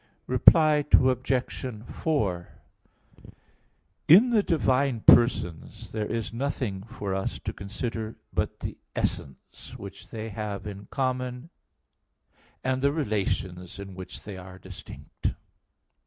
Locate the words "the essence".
8.61-9.77